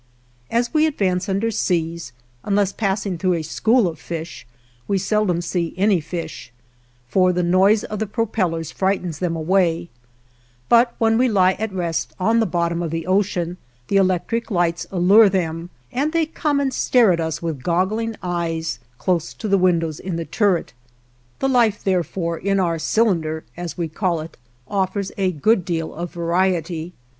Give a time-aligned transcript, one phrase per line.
[0.49, 2.11] As we advance underseas,
[2.43, 4.47] unless passing through a school of fish,
[4.87, 6.51] we seldom see any fish,
[7.07, 9.89] for the noise of the propellers frightens them away;
[10.69, 13.57] but when we lie at rest on the bottom of the ocean,
[13.89, 18.79] the electric lights allure them, and they come and stare at us with goggling eyes
[18.97, 20.73] close to the windows in the turret.
[21.37, 24.35] The life, therefore, in our "cylinder" as we call it,
[24.67, 26.93] offers a good deal of variety.